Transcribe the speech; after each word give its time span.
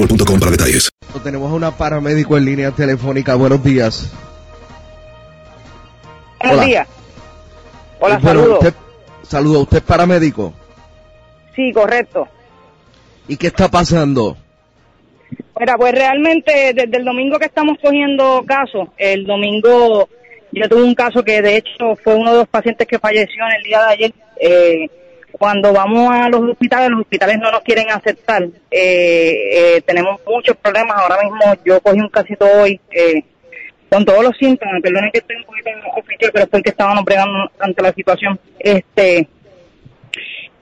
boostmobile.com 0.00 0.40
para 0.40 0.50
detalles. 0.52 0.90
Tenemos 1.22 1.50
a 1.50 1.54
una 1.54 1.70
paramédico 1.76 2.36
en 2.36 2.44
línea 2.44 2.70
telefónica. 2.70 3.34
Buenos 3.34 3.62
días. 3.62 4.10
Buenos 6.40 6.56
Hola. 6.58 6.66
días. 6.66 6.88
Hola, 7.98 8.14
Eh, 8.14 8.18
bueno, 8.22 8.28
saludos. 8.40 8.58
Usted, 8.58 8.74
saludo, 9.22 9.60
¿usted 9.60 9.76
es 9.78 9.82
paramédico? 9.82 10.52
Sí, 11.54 11.72
correcto. 11.72 12.28
¿Y 13.28 13.36
qué 13.36 13.48
está 13.48 13.68
pasando? 13.68 14.36
Mira, 15.58 15.76
pues 15.76 15.92
realmente 15.92 16.72
desde 16.74 16.96
el 16.96 17.04
domingo 17.04 17.38
que 17.38 17.44
estamos 17.44 17.76
cogiendo 17.82 18.42
casos, 18.46 18.88
el 18.96 19.26
domingo 19.26 20.08
yo 20.52 20.68
tuve 20.68 20.82
un 20.82 20.94
caso 20.94 21.22
que 21.22 21.42
de 21.42 21.56
hecho 21.58 21.94
fue 22.02 22.14
uno 22.14 22.32
de 22.32 22.38
los 22.38 22.48
pacientes 22.48 22.86
que 22.88 22.98
falleció 22.98 23.44
en 23.48 23.56
el 23.56 23.62
día 23.62 23.80
de 23.82 23.92
ayer. 23.92 24.12
Eh, 24.40 24.90
cuando 25.40 25.72
vamos 25.72 26.12
a 26.12 26.28
los 26.28 26.50
hospitales, 26.50 26.90
los 26.90 27.00
hospitales 27.00 27.38
no 27.38 27.50
nos 27.50 27.62
quieren 27.62 27.90
aceptar. 27.90 28.42
Eh, 28.70 29.76
eh, 29.78 29.82
tenemos 29.86 30.20
muchos 30.26 30.54
problemas. 30.58 30.98
Ahora 30.98 31.16
mismo 31.22 31.54
yo 31.64 31.80
cogí 31.80 31.98
un 31.98 32.10
casito 32.10 32.44
hoy 32.44 32.78
eh, 32.90 33.24
con 33.88 34.04
todos 34.04 34.22
los 34.22 34.36
síntomas. 34.36 34.82
Perdonen 34.82 35.10
que 35.10 35.20
estoy 35.20 35.36
un 35.36 35.44
poquito 35.44 35.70
oficial, 35.96 36.30
pero 36.30 36.44
es 36.44 36.50
porque 36.50 36.68
estábamos 36.68 37.06
bregando 37.06 37.50
ante 37.58 37.82
la 37.82 37.90
situación. 37.94 38.38
Este, 38.58 39.26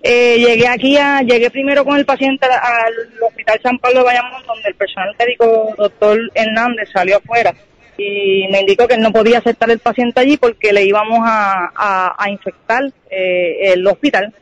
eh, 0.01 0.39
llegué 0.39 0.69
aquí, 0.69 0.97
a, 0.97 1.23
llegué 1.23 1.51
primero 1.51 1.85
con 1.85 1.99
el 1.99 2.07
paciente 2.07 2.47
al, 2.47 2.53
al 2.53 2.95
Hospital 3.21 3.61
San 3.61 3.79
Pablo 3.81 3.99
de 3.99 4.05
Bayamón, 4.05 4.47
donde 4.47 4.69
el 4.69 4.77
personal 4.77 5.13
médico, 5.19 5.75
doctor 5.77 6.21
Hernández, 6.37 6.89
salió 6.93 7.17
afuera 7.17 7.53
y 7.97 8.47
me 8.53 8.61
indicó 8.61 8.87
que 8.87 8.95
él 8.95 9.01
no 9.01 9.11
podía 9.11 9.39
aceptar 9.39 9.73
el 9.73 9.81
paciente 9.81 10.21
allí 10.21 10.37
porque 10.37 10.73
le 10.73 10.85
íbamos 10.85 11.19
a, 11.25 11.73
a, 11.75 12.15
a 12.17 12.31
infectar 12.31 12.85
eh, 13.11 13.73
el 13.73 13.85
hospital, 13.85 14.33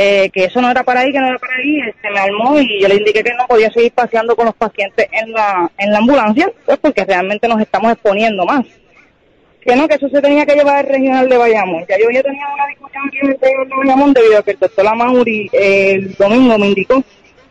eh, 0.00 0.30
que 0.32 0.44
eso 0.44 0.60
no 0.62 0.70
era 0.70 0.84
para 0.84 1.00
ahí, 1.00 1.12
que 1.12 1.18
no 1.18 1.26
era 1.26 1.38
para 1.38 1.56
ahí, 1.56 1.80
se 2.00 2.10
me 2.10 2.20
armó 2.20 2.58
y 2.60 2.80
yo 2.80 2.86
le 2.86 2.94
indiqué 2.94 3.24
que 3.24 3.34
no 3.34 3.46
podía 3.48 3.68
seguir 3.72 3.92
paseando 3.92 4.36
con 4.36 4.46
los 4.46 4.54
pacientes 4.54 5.08
en 5.10 5.32
la, 5.32 5.68
en 5.76 5.90
la 5.90 5.98
ambulancia, 5.98 6.52
pues 6.64 6.78
porque 6.78 7.04
realmente 7.04 7.48
nos 7.48 7.60
estamos 7.60 7.92
exponiendo 7.92 8.44
más 8.44 8.64
que 9.60 9.76
no, 9.76 9.88
que 9.88 9.96
eso 9.96 10.08
se 10.08 10.22
tenía 10.22 10.46
que 10.46 10.54
llevar 10.54 10.76
al 10.76 10.86
regional 10.86 11.28
de 11.28 11.36
Bayamón. 11.36 11.84
Ya 11.88 11.98
yo 11.98 12.10
ya 12.10 12.22
tenía 12.22 12.46
una 12.54 12.66
discusión 12.68 13.04
aquí 13.06 13.18
en 13.18 13.26
el 13.26 13.38
regional 13.38 13.68
de 13.68 13.76
Bayamón 13.76 14.12
debido 14.14 14.38
a 14.38 14.42
que 14.42 14.50
el 14.52 14.58
doctor 14.58 14.84
Lamauri 14.84 15.50
eh, 15.52 15.92
el 15.92 16.14
domingo 16.14 16.58
me 16.58 16.68
indicó 16.68 17.04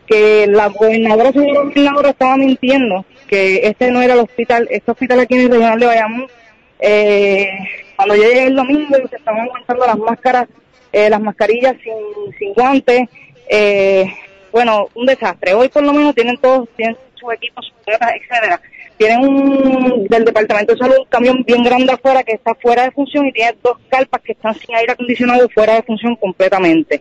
que 0.06 0.46
la 0.48 0.68
gobernadora, 0.68 1.32
señora 1.32 1.60
gobernadora, 1.60 2.10
estaba 2.10 2.36
mintiendo, 2.36 3.04
que 3.28 3.60
este 3.62 3.90
no 3.90 4.00
era 4.00 4.14
el 4.14 4.20
hospital, 4.20 4.66
este 4.70 4.90
hospital 4.90 5.20
aquí 5.20 5.34
en 5.34 5.40
el 5.42 5.50
regional 5.50 5.78
de 5.78 5.86
Bayamón. 5.86 6.26
Eh, 6.80 7.48
cuando 7.94 8.16
yo 8.16 8.22
llegué 8.22 8.44
el 8.44 8.56
domingo 8.56 8.96
se 9.10 9.16
estaban 9.16 9.42
aguantando 9.42 9.86
las 9.86 9.98
máscaras, 9.98 10.48
eh, 10.92 11.10
las 11.10 11.20
mascarillas 11.20 11.76
sin, 11.82 12.52
guantes. 12.54 13.08
Eh, 13.48 14.06
bueno, 14.52 14.88
un 14.94 15.06
desastre. 15.06 15.54
Hoy 15.54 15.68
por 15.68 15.82
lo 15.82 15.92
menos 15.92 16.14
tienen 16.14 16.36
todos, 16.38 16.68
tienen 16.76 16.96
sus 17.14 17.32
equipos, 17.32 17.66
sus 17.66 17.74
botas, 17.86 18.12
etcétera. 18.14 18.60
Tienen 18.96 19.20
un, 19.20 20.06
del 20.08 20.24
Departamento 20.24 20.72
de 20.72 20.78
Salud 20.78 20.96
un 20.98 21.04
camión 21.06 21.44
bien 21.46 21.62
grande 21.62 21.92
afuera 21.92 22.22
que 22.24 22.32
está 22.32 22.54
fuera 22.54 22.84
de 22.84 22.90
función 22.90 23.26
y 23.26 23.32
tiene 23.32 23.54
dos 23.62 23.78
carpas 23.88 24.20
que 24.22 24.32
están 24.32 24.54
sin 24.54 24.74
aire 24.74 24.92
acondicionado 24.92 25.48
fuera 25.50 25.74
de 25.74 25.82
función 25.82 26.16
completamente. 26.16 27.00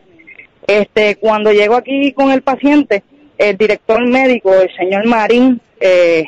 Este, 0.67 1.15
cuando 1.15 1.51
llego 1.51 1.75
aquí 1.75 2.11
con 2.11 2.31
el 2.31 2.41
paciente, 2.41 3.03
el 3.37 3.57
director 3.57 4.05
médico, 4.05 4.53
el 4.53 4.73
señor 4.75 5.05
Marín, 5.05 5.61
eh, 5.79 6.25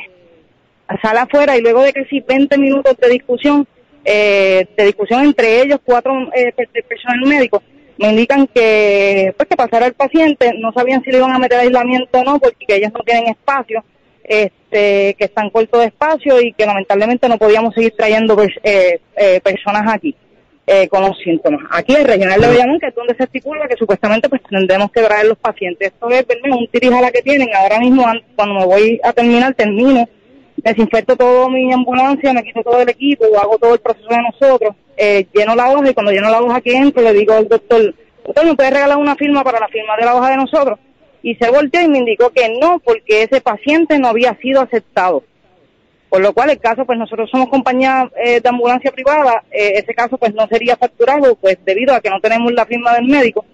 sale 1.02 1.20
afuera 1.20 1.56
y 1.56 1.60
luego 1.60 1.82
de 1.82 1.92
casi 1.92 2.20
20 2.20 2.56
minutos 2.58 2.96
de 2.96 3.08
discusión, 3.08 3.66
eh, 4.04 4.66
de 4.76 4.84
discusión 4.84 5.24
entre 5.24 5.62
ellos, 5.62 5.78
cuatro 5.84 6.12
eh, 6.34 6.52
personal 6.88 7.20
médico, 7.26 7.62
me 7.98 8.08
indican 8.10 8.46
que 8.46 9.34
pues 9.36 9.48
que 9.48 9.56
pasara 9.56 9.86
el 9.86 9.92
paciente, 9.94 10.52
no 10.58 10.72
sabían 10.72 11.02
si 11.04 11.10
le 11.10 11.18
iban 11.18 11.32
a 11.32 11.38
meter 11.38 11.58
aislamiento 11.60 12.18
o 12.18 12.24
no, 12.24 12.38
porque 12.38 12.64
ellos 12.68 12.92
no 12.94 13.00
tienen 13.04 13.28
espacio, 13.28 13.84
este, 14.24 15.14
que 15.18 15.24
están 15.24 15.50
cortos 15.50 15.80
de 15.80 15.86
espacio 15.86 16.40
y 16.40 16.52
que 16.52 16.64
lamentablemente 16.64 17.28
no 17.28 17.36
podíamos 17.36 17.74
seguir 17.74 17.92
trayendo 17.96 18.40
eh, 18.62 19.00
eh, 19.16 19.40
personas 19.42 19.82
aquí 19.92 20.14
eh, 20.66 20.88
con 20.88 21.02
los 21.02 21.18
síntomas. 21.18 21.62
Aquí 21.70 21.94
el 21.94 22.04
regional 22.04 22.40
de 22.40 22.46
Bayamón, 22.46 22.78
que 22.78 22.86
es 22.86 22.94
donde 22.94 23.14
se 23.16 23.24
estipula 23.24 23.66
que 23.68 23.76
supuestamente 23.76 24.28
pues 24.28 24.40
tendremos 24.48 24.90
que 24.92 25.02
traer 25.02 25.26
los 25.26 25.38
pacientes. 25.38 25.88
Esto 25.88 26.08
es 26.10 26.26
¿verdad? 26.26 26.56
un 26.58 26.68
tirijala 26.68 27.10
que 27.10 27.22
tienen. 27.22 27.48
Ahora 27.54 27.80
mismo, 27.80 28.06
an- 28.06 28.22
cuando 28.36 28.54
me 28.60 28.66
voy 28.66 29.00
a 29.02 29.12
terminar, 29.12 29.52
termino, 29.54 30.08
desinfecto 30.62 31.16
todo 31.16 31.48
mi 31.48 31.72
ambulancia, 31.72 32.32
me 32.32 32.42
quito 32.42 32.62
todo 32.62 32.80
el 32.80 32.88
equipo, 32.88 33.24
hago 33.40 33.58
todo 33.58 33.74
el 33.74 33.80
proceso 33.80 34.08
de 34.08 34.22
nosotros, 34.22 34.74
eh, 34.96 35.26
lleno 35.32 35.54
la 35.54 35.70
hoja 35.70 35.90
y 35.90 35.94
cuando 35.94 36.12
lleno 36.12 36.30
la 36.30 36.40
hoja 36.40 36.60
que 36.60 36.76
entro 36.76 37.02
le 37.02 37.12
digo 37.12 37.34
al 37.34 37.48
doctor, 37.48 37.94
doctor, 38.24 38.44
¿me 38.44 38.54
puede 38.54 38.70
regalar 38.70 38.98
una 38.98 39.16
firma 39.16 39.42
para 39.42 39.60
la 39.60 39.68
firma 39.68 39.96
de 39.96 40.04
la 40.04 40.14
hoja 40.14 40.30
de 40.30 40.36
nosotros? 40.36 40.78
Y 41.22 41.34
se 41.34 41.50
volteó 41.50 41.82
y 41.82 41.88
me 41.88 41.98
indicó 41.98 42.30
que 42.30 42.48
no, 42.60 42.80
porque 42.80 43.22
ese 43.22 43.40
paciente 43.40 43.98
no 43.98 44.08
había 44.08 44.34
sido 44.40 44.62
aceptado. 44.62 45.22
Por 46.08 46.22
lo 46.22 46.32
cual 46.32 46.50
el 46.50 46.58
caso, 46.58 46.84
pues 46.84 46.98
nosotros 46.98 47.30
somos 47.30 47.48
compañía 47.48 48.10
eh, 48.16 48.40
de 48.40 48.48
ambulancia 48.48 48.90
privada, 48.90 49.44
eh, 49.50 49.74
ese 49.76 49.94
caso 49.94 50.18
pues 50.18 50.34
no 50.34 50.48
sería 50.48 50.76
facturado, 50.76 51.36
pues 51.36 51.58
debido 51.64 51.94
a 51.94 52.00
que 52.00 52.10
no 52.10 52.20
tenemos 52.20 52.52
la 52.52 52.66
firma 52.66 52.94
del 52.94 53.06
médico. 53.06 53.44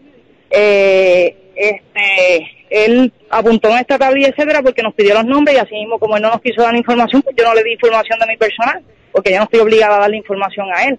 Eh, 0.50 1.36
este, 1.54 2.55
él 2.70 3.12
apuntó 3.30 3.68
en 3.70 3.78
esta 3.78 3.98
tablilla, 3.98 4.28
etcétera, 4.28 4.62
porque 4.62 4.82
nos 4.82 4.94
pidió 4.94 5.14
los 5.14 5.24
nombres 5.24 5.56
y 5.56 5.58
así 5.60 5.74
mismo 5.74 5.98
como 5.98 6.16
él 6.16 6.22
no 6.22 6.30
nos 6.30 6.40
quiso 6.40 6.62
dar 6.62 6.74
información, 6.74 7.22
pues 7.22 7.36
yo 7.36 7.44
no 7.44 7.54
le 7.54 7.62
di 7.62 7.72
información 7.72 8.18
de 8.18 8.26
mi 8.26 8.36
personal, 8.36 8.82
porque 9.12 9.30
yo 9.30 9.38
no 9.38 9.44
estoy 9.44 9.60
obligada 9.60 9.96
a 9.96 10.00
darle 10.00 10.16
información 10.16 10.66
a 10.74 10.84
él. 10.84 10.98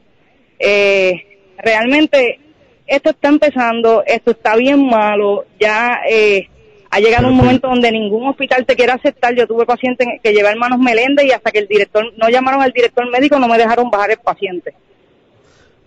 Eh, 0.59 1.13
realmente 1.57 2.39
esto 2.85 3.09
está 3.09 3.27
empezando, 3.29 4.03
esto 4.05 4.31
está 4.31 4.55
bien 4.55 4.85
malo, 4.87 5.45
ya 5.59 5.99
eh, 6.09 6.47
ha 6.89 6.99
llegado 6.99 7.27
un 7.27 7.35
momento 7.35 7.67
donde 7.67 7.91
ningún 7.91 8.27
hospital 8.27 8.65
te 8.65 8.75
quiere 8.75 8.93
aceptar. 8.93 9.35
Yo 9.35 9.45
tuve 9.45 9.65
pacientes 9.65 10.07
que 10.23 10.31
llevé 10.33 10.49
hermanos 10.49 10.79
Meléndez 10.79 11.25
y 11.25 11.31
hasta 11.31 11.51
que 11.51 11.59
el 11.59 11.67
director, 11.67 12.05
no 12.17 12.29
llamaron 12.29 12.61
al 12.61 12.71
director 12.71 13.09
médico, 13.11 13.37
no 13.39 13.47
me 13.49 13.57
dejaron 13.57 13.89
bajar 13.91 14.11
el 14.11 14.17
paciente. 14.19 14.73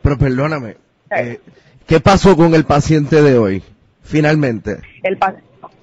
Pero 0.02 0.18
perdóname, 0.18 0.76
eh, 1.16 1.38
¿qué 1.86 2.00
pasó 2.00 2.36
con 2.36 2.54
el 2.54 2.64
paciente 2.64 3.22
de 3.22 3.38
hoy? 3.38 3.62
Finalmente. 4.02 4.78
El, 5.02 5.16
pa- 5.16 5.36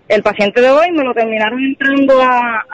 El 0.08 0.24
paciente 0.24 0.62
de 0.62 0.70
hoy 0.70 0.92
me 0.92 1.04
lo 1.04 1.14
terminaron 1.14 1.64
entrando 1.64 2.22
a, 2.22 2.66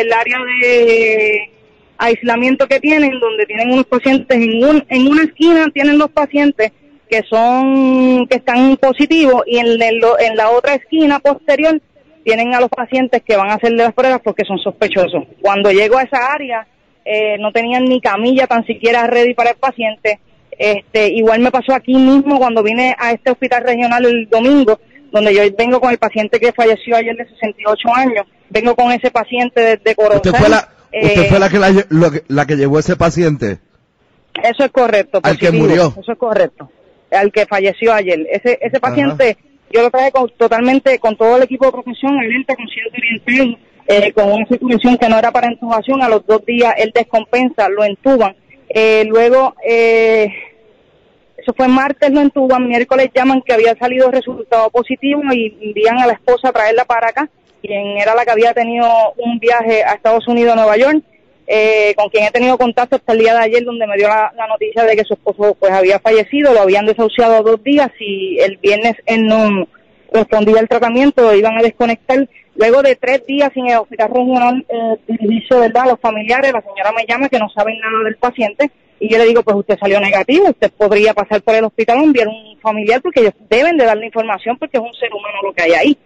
el 0.00 0.12
área 0.12 0.38
de 0.62 1.50
aislamiento 1.98 2.66
que 2.66 2.80
tienen, 2.80 3.18
donde 3.20 3.44
tienen 3.46 3.72
unos 3.72 3.86
pacientes 3.86 4.36
en, 4.40 4.64
un, 4.64 4.84
en 4.88 5.08
una 5.08 5.24
esquina 5.24 5.66
tienen 5.72 5.98
los 5.98 6.10
pacientes 6.10 6.72
que 7.10 7.22
son 7.28 8.26
que 8.28 8.36
están 8.36 8.76
positivos 8.76 9.42
y 9.46 9.58
en, 9.58 9.66
el- 9.66 10.00
en 10.20 10.36
la 10.36 10.50
otra 10.50 10.74
esquina 10.74 11.18
posterior 11.18 11.80
tienen 12.24 12.54
a 12.54 12.60
los 12.60 12.68
pacientes 12.68 13.22
que 13.22 13.36
van 13.36 13.50
a 13.50 13.54
hacerle 13.54 13.78
las 13.84 13.94
pruebas 13.94 14.20
porque 14.22 14.44
son 14.44 14.58
sospechosos. 14.58 15.24
Cuando 15.40 15.72
llego 15.72 15.96
a 15.98 16.02
esa 16.02 16.32
área 16.32 16.66
eh, 17.04 17.36
no 17.38 17.52
tenían 17.52 17.84
ni 17.86 18.00
camilla 18.00 18.46
tan 18.46 18.64
siquiera 18.66 19.06
ready 19.06 19.32
para 19.34 19.50
el 19.50 19.56
paciente. 19.56 20.20
Este, 20.50 21.08
igual 21.08 21.40
me 21.40 21.50
pasó 21.50 21.72
aquí 21.72 21.94
mismo 21.94 22.38
cuando 22.38 22.62
vine 22.62 22.94
a 22.98 23.12
este 23.12 23.30
hospital 23.30 23.62
regional 23.64 24.04
el 24.04 24.28
domingo, 24.28 24.78
donde 25.12 25.34
yo 25.34 25.42
vengo 25.56 25.80
con 25.80 25.90
el 25.90 25.98
paciente 25.98 26.38
que 26.38 26.52
falleció 26.52 26.96
ayer 26.96 27.16
de 27.16 27.26
68 27.28 27.88
años. 27.94 28.26
Vengo 28.50 28.74
con 28.74 28.92
ese 28.92 29.10
paciente 29.10 29.60
desde 29.60 29.94
Corozal. 29.94 30.16
¿Usted 30.16 30.34
fue 30.34 30.48
la, 30.48 30.68
usted 30.92 31.22
Eh, 31.22 31.26
fue 31.28 31.38
la 31.38 31.48
que, 31.48 31.58
la, 31.58 31.70
lo 31.90 32.10
que- 32.10 32.22
la 32.28 32.46
que 32.46 32.56
llevó 32.56 32.78
ese 32.78 32.96
paciente? 32.96 33.58
Eso 34.42 34.64
es 34.64 34.70
correcto. 34.70 35.20
Al 35.22 35.38
que 35.38 35.50
murió. 35.50 35.94
Eso 36.00 36.12
es 36.12 36.18
correcto. 36.18 36.70
Al 37.10 37.32
que 37.32 37.46
falleció 37.46 37.92
ayer. 37.92 38.26
Ese 38.30 38.58
ese 38.60 38.80
paciente, 38.80 39.36
yo 39.70 39.82
lo 39.82 39.90
traje 39.90 40.12
con, 40.12 40.30
totalmente 40.36 40.98
con 40.98 41.16
todo 41.16 41.36
el 41.36 41.42
equipo 41.42 41.66
de 41.66 41.72
profesión, 41.72 42.18
alerta, 42.18 42.54
consciente 42.54 42.96
orientado, 42.98 43.58
eh, 43.88 44.12
con 44.12 44.30
una 44.32 44.46
circulación 44.46 44.96
que 44.98 45.08
no 45.08 45.18
era 45.18 45.30
para 45.32 45.50
intubación. 45.50 46.02
A 46.02 46.08
los 46.08 46.24
dos 46.26 46.44
días 46.44 46.74
él 46.78 46.92
descompensa, 46.94 47.68
lo 47.68 47.84
entuban. 47.84 48.36
Eh, 48.68 49.04
luego, 49.08 49.54
eh, 49.66 50.28
eso 51.48 51.54
fue 51.56 51.68
martes, 51.68 52.10
lo 52.10 52.20
entuban. 52.20 52.68
Miércoles 52.68 53.08
llaman 53.14 53.40
que 53.40 53.54
había 53.54 53.74
salido 53.76 54.10
resultado 54.10 54.68
positivo 54.68 55.22
y 55.32 55.56
envían 55.62 55.98
a 55.98 56.06
la 56.06 56.12
esposa 56.12 56.48
a 56.48 56.52
traerla 56.52 56.84
para 56.84 57.08
acá, 57.08 57.30
quien 57.62 57.96
era 57.96 58.14
la 58.14 58.24
que 58.26 58.32
había 58.32 58.52
tenido 58.52 58.86
un 59.16 59.38
viaje 59.38 59.82
a 59.82 59.94
Estados 59.94 60.28
Unidos, 60.28 60.56
Nueva 60.56 60.76
York 60.76 61.02
eh, 61.46 61.94
con 61.96 62.10
quien 62.10 62.24
he 62.24 62.30
tenido 62.30 62.58
contacto 62.58 62.96
hasta 62.96 63.14
el 63.14 63.20
día 63.20 63.32
de 63.32 63.44
ayer, 63.44 63.64
donde 63.64 63.86
me 63.86 63.96
dio 63.96 64.06
la, 64.08 64.30
noticia 64.46 64.84
de 64.84 64.94
que 64.94 65.04
su 65.04 65.14
esposo 65.14 65.56
pues 65.58 65.72
había 65.72 65.98
fallecido, 65.98 66.52
lo 66.52 66.60
habían 66.60 66.84
desahuciado 66.84 67.42
dos 67.42 67.64
días 67.64 67.90
y 67.98 68.38
el 68.40 68.58
viernes 68.58 68.96
él 69.06 69.26
no 69.26 69.66
respondía 70.12 70.60
al 70.60 70.68
tratamiento, 70.68 71.22
lo 71.22 71.34
iban 71.34 71.56
a 71.56 71.62
desconectar. 71.62 72.28
Luego 72.56 72.82
de 72.82 72.96
tres 72.96 73.24
días 73.26 73.50
sin 73.54 73.68
el 73.68 73.78
hospital 73.78 74.10
regional 74.10 74.66
eh, 74.68 75.42
¿verdad? 75.50 75.84
a 75.84 75.88
los 75.88 76.00
familiares, 76.00 76.52
la 76.52 76.60
señora 76.60 76.92
me 76.92 77.06
llama 77.08 77.30
que 77.30 77.38
no 77.38 77.48
saben 77.48 77.80
nada 77.80 78.04
del 78.04 78.16
paciente 78.16 78.70
y 79.00 79.08
yo 79.08 79.18
le 79.18 79.26
digo, 79.26 79.42
pues 79.42 79.56
usted 79.56 79.78
salió 79.78 80.00
negativo, 80.00 80.48
usted 80.48 80.72
podría 80.72 81.14
pasar 81.14 81.40
por 81.42 81.54
el 81.54 81.64
hospital 81.64 82.02
enviar 82.02 82.28
un 82.28 82.58
familiar 82.60 83.00
porque 83.00 83.20
ellos 83.20 83.34
deben 83.48 83.76
de 83.76 83.84
darle 83.84 84.06
información 84.06 84.56
porque 84.58 84.78
es 84.78 84.82
un 84.82 84.94
ser 84.94 85.12
humano 85.12 85.38
lo 85.42 85.52
que 85.52 85.62
hay 85.62 85.72
ahí. 85.72 85.98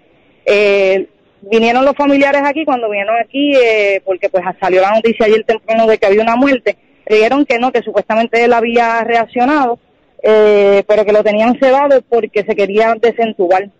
Eh, 0.44 1.08
vinieron 1.40 1.84
los 1.84 1.96
familiares 1.96 2.42
aquí, 2.44 2.64
cuando 2.64 2.90
vinieron 2.90 3.16
aquí, 3.16 3.54
eh, 3.56 4.02
porque 4.04 4.28
pues 4.28 4.44
salió 4.60 4.82
la 4.82 4.92
noticia 4.92 5.26
ayer 5.26 5.44
temprano 5.44 5.86
de 5.86 5.98
que 5.98 6.06
había 6.06 6.22
una 6.22 6.36
muerte, 6.36 6.76
dijeron 7.06 7.46
que 7.46 7.58
no, 7.58 7.72
que 7.72 7.82
supuestamente 7.82 8.44
él 8.44 8.52
había 8.52 9.02
reaccionado, 9.04 9.78
eh, 10.22 10.84
pero 10.86 11.04
que 11.04 11.12
lo 11.12 11.24
tenían 11.24 11.58
sedado 11.58 12.02
porque 12.02 12.44
se 12.44 12.54
quería 12.54 12.94
desentubar. 13.00 13.70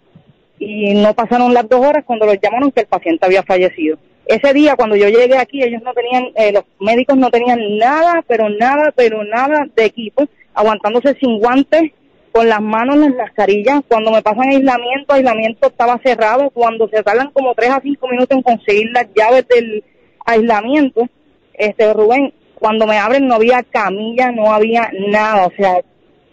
Y 0.58 0.94
no 0.94 1.14
pasaron 1.14 1.52
las 1.54 1.68
dos 1.68 1.84
horas 1.84 2.04
cuando 2.04 2.24
los 2.24 2.38
llamaron 2.40 2.70
que 2.70 2.82
el 2.82 2.86
paciente 2.86 3.26
había 3.26 3.42
fallecido. 3.42 3.98
Ese 4.26 4.52
día, 4.52 4.76
cuando 4.76 4.96
yo 4.96 5.08
llegué 5.08 5.36
aquí, 5.36 5.62
ellos 5.62 5.82
no 5.82 5.92
tenían, 5.92 6.30
eh, 6.36 6.52
los 6.52 6.64
médicos 6.80 7.16
no 7.16 7.30
tenían 7.30 7.76
nada, 7.76 8.22
pero 8.26 8.48
nada, 8.48 8.92
pero 8.94 9.24
nada 9.24 9.66
de 9.74 9.84
equipo, 9.84 10.26
aguantándose 10.54 11.16
sin 11.20 11.38
guantes, 11.38 11.92
con 12.32 12.48
las 12.48 12.60
manos 12.60 12.96
en 12.96 13.02
las 13.02 13.14
mascarillas. 13.14 13.82
Cuando 13.88 14.10
me 14.10 14.22
pasan 14.22 14.48
aislamiento, 14.48 15.12
aislamiento 15.12 15.68
estaba 15.68 16.00
cerrado. 16.02 16.50
Cuando 16.50 16.88
se 16.88 17.02
tardan 17.02 17.30
como 17.30 17.54
tres 17.54 17.70
a 17.70 17.80
cinco 17.82 18.08
minutos 18.08 18.36
en 18.36 18.42
conseguir 18.42 18.90
las 18.92 19.06
llaves 19.14 19.46
del 19.48 19.84
aislamiento, 20.24 21.08
este 21.54 21.92
Rubén, 21.92 22.32
cuando 22.54 22.86
me 22.86 22.98
abren 22.98 23.26
no 23.26 23.34
había 23.34 23.62
camilla, 23.62 24.30
no 24.30 24.52
había 24.52 24.90
nada, 25.10 25.46
o 25.46 25.52
sea, 25.56 25.80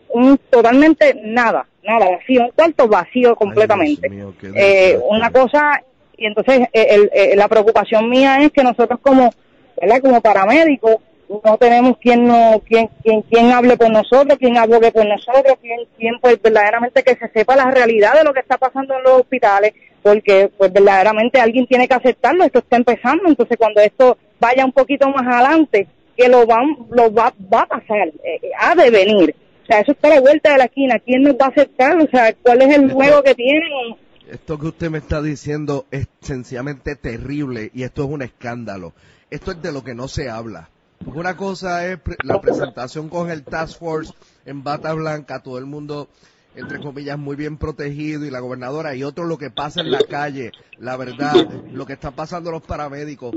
un, 0.10 0.38
totalmente 0.50 1.20
nada, 1.24 1.68
nada, 1.84 2.10
vacío, 2.12 2.46
un 2.46 2.52
cuarto 2.52 2.88
vacío 2.88 3.36
completamente. 3.36 4.10
Eh, 4.56 5.00
una 5.10 5.32
cosa, 5.32 5.82
y 6.20 6.26
entonces 6.28 6.62
eh, 6.74 6.88
el- 6.90 7.10
eh, 7.14 7.36
la 7.36 7.48
preocupación 7.48 8.10
mía 8.10 8.38
es 8.42 8.52
que 8.52 8.64
nosotros 8.64 9.00
como, 9.02 9.32
¿verdad? 9.80 10.02
Como 10.02 10.22
paramédicos, 10.22 10.98
no 11.46 11.58
tenemos 11.58 11.98
quien 12.00 12.26
no, 12.26 12.62
quien, 12.68 12.90
quien, 13.04 13.22
quien 13.24 13.52
hable 13.52 13.78
por 13.78 13.92
nosotros, 13.92 14.38
quien 14.40 14.58
abogue 14.58 14.92
por 14.92 15.06
nosotros, 15.06 15.58
quien, 15.62 15.80
quien 15.98 16.20
pues 16.20 16.42
verdaderamente 16.42 17.04
que 17.04 17.16
se 17.16 17.30
sepa 17.30 17.56
la 17.56 17.70
realidad 17.70 18.14
de 18.16 18.24
lo 18.24 18.34
que 18.34 18.40
está 18.40 18.58
pasando 18.58 18.96
en 18.98 19.04
los 19.04 19.14
hospitales, 19.22 19.74
porque 20.02 20.50
pues 20.58 20.74
verdaderamente 20.74 21.40
alguien 21.40 21.68
tiene 21.68 21.88
que 21.88 21.94
aceptarlo, 21.94 22.44
esto 22.44 22.60
está 22.60 22.78
empezando, 22.78 23.28
entonces 23.28 23.58
cuando 23.58 23.80
esto 23.82 24.18
vaya 24.40 24.66
un 24.66 24.72
poquito 24.72 25.08
más 25.10 25.28
adelante, 25.28 25.88
que 26.18 26.28
lo 26.28 26.46
van, 26.48 26.66
lo 26.90 27.14
va, 27.14 27.32
va 27.54 27.62
a 27.62 27.66
pasar, 27.68 28.08
eh, 28.08 28.40
eh, 28.42 28.52
ha 28.60 28.74
de 28.76 28.90
venir. 28.90 29.36
O 29.64 29.66
sea, 29.68 29.82
eso 29.82 29.92
está 29.92 30.08
a 30.08 30.16
la 30.16 30.22
vuelta 30.22 30.52
de 30.52 30.58
la 30.58 30.64
esquina, 30.66 30.98
¿quién 31.06 31.22
nos 31.22 31.34
va 31.36 31.46
a 31.46 31.50
aceptar? 31.50 31.96
O 32.02 32.08
sea, 32.10 32.34
¿cuál 32.42 32.62
es 32.64 32.76
el 32.76 32.92
juego 32.92 33.22
que 33.22 33.36
tienen? 33.36 33.96
Esto 34.30 34.60
que 34.60 34.68
usted 34.68 34.92
me 34.92 35.00
está 35.00 35.24
diciendo 35.24 35.88
es 35.90 36.08
sencillamente 36.22 36.96
terrible 36.96 37.72
y 37.74 37.82
esto 37.82 38.04
es 38.04 38.10
un 38.12 38.22
escándalo. 38.22 38.94
Esto 39.32 39.52
es 39.52 39.62
de 39.62 39.72
lo 39.72 39.84
que 39.84 39.96
no 39.96 40.08
se 40.08 40.30
habla. 40.30 40.70
Porque 41.04 41.20
una 41.20 41.36
cosa 41.36 41.88
es 41.88 42.00
la 42.24 42.40
presentación 42.40 43.10
con 43.10 43.32
el 43.32 43.44
Task 43.44 43.80
Force 43.80 44.14
en 44.46 44.64
bata 44.64 44.94
blanca, 44.94 45.42
todo 45.42 45.58
el 45.58 45.66
mundo, 45.66 46.10
entre 46.56 46.80
comillas, 46.80 47.18
muy 47.18 47.36
bien 47.36 47.58
protegido 47.58 48.24
y 48.24 48.30
la 48.30 48.40
gobernadora, 48.40 48.94
y 48.94 49.04
otro 49.04 49.26
lo 49.26 49.40
que 49.40 49.50
pasa 49.50 49.82
en 49.82 49.90
la 49.90 50.04
calle, 50.08 50.52
la 50.78 50.96
verdad, 50.96 51.34
lo 51.72 51.88
que 51.88 51.94
está 51.94 52.12
pasando 52.12 52.52
los 52.52 52.62
paramédicos. 52.62 53.36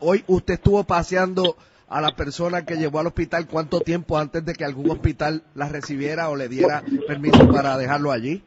Hoy 0.00 0.24
usted 0.28 0.54
estuvo 0.54 0.82
paseando 0.84 1.58
a 1.88 2.00
la 2.00 2.16
persona 2.16 2.64
que 2.64 2.76
llevó 2.76 3.00
al 3.00 3.08
hospital 3.08 3.46
cuánto 3.46 3.80
tiempo 3.80 4.16
antes 4.16 4.42
de 4.46 4.54
que 4.54 4.64
algún 4.64 4.90
hospital 4.90 5.42
la 5.54 5.68
recibiera 5.68 6.30
o 6.30 6.36
le 6.36 6.48
diera 6.48 6.82
permiso 7.06 7.50
para 7.50 7.76
dejarlo 7.76 8.12
allí. 8.12 8.42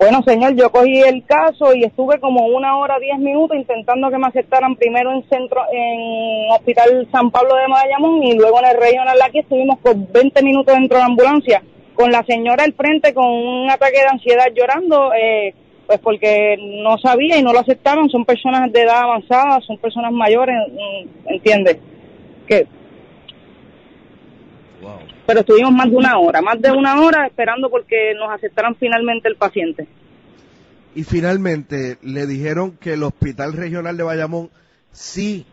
Bueno, 0.00 0.22
señor, 0.26 0.56
yo 0.56 0.70
cogí 0.70 1.02
el 1.02 1.22
caso 1.26 1.74
y 1.74 1.84
estuve 1.84 2.18
como 2.20 2.46
una 2.46 2.78
hora, 2.78 2.98
diez 2.98 3.18
minutos 3.18 3.54
intentando 3.58 4.08
que 4.08 4.16
me 4.16 4.28
aceptaran 4.28 4.74
primero 4.74 5.12
en 5.12 5.28
centro, 5.28 5.60
en 5.70 6.50
Hospital 6.52 7.06
San 7.12 7.30
Pablo 7.30 7.54
de 7.56 7.68
Bayamón 7.68 8.22
y 8.22 8.34
luego 8.34 8.60
en 8.60 8.70
el 8.70 8.80
regional 8.80 9.20
aquí 9.20 9.40
estuvimos 9.40 9.78
con 9.80 10.10
20 10.10 10.42
minutos 10.42 10.74
dentro 10.74 10.96
de 10.96 11.02
la 11.02 11.06
ambulancia 11.06 11.62
con 11.92 12.10
la 12.10 12.24
señora 12.24 12.64
al 12.64 12.72
frente 12.72 13.12
con 13.12 13.26
un 13.26 13.68
ataque 13.70 13.98
de 13.98 14.08
ansiedad 14.10 14.46
llorando, 14.54 15.12
eh, 15.12 15.52
pues 15.86 15.98
porque 15.98 16.56
no 16.82 16.96
sabía 16.96 17.36
y 17.36 17.42
no 17.42 17.52
lo 17.52 17.58
aceptaron, 17.58 18.08
son 18.08 18.24
personas 18.24 18.72
de 18.72 18.80
edad 18.80 19.02
avanzada, 19.02 19.60
son 19.66 19.76
personas 19.76 20.12
mayores, 20.12 20.56
mm, 20.66 21.28
¿entiendes? 21.28 21.76
Que 22.48 22.66
pero 25.30 25.40
estuvimos 25.42 25.70
más 25.70 25.88
de 25.88 25.96
una 25.96 26.18
hora, 26.18 26.42
más 26.42 26.60
de 26.60 26.72
una 26.72 27.00
hora 27.00 27.24
esperando 27.24 27.70
porque 27.70 28.14
nos 28.18 28.32
aceptaran 28.32 28.74
finalmente 28.74 29.28
el 29.28 29.36
paciente. 29.36 29.86
Y 30.96 31.04
finalmente 31.04 31.98
le 32.02 32.26
dijeron 32.26 32.76
que 32.80 32.94
el 32.94 33.04
Hospital 33.04 33.52
Regional 33.52 33.96
de 33.96 34.02
Bayamón 34.02 34.50
sí 34.90 35.46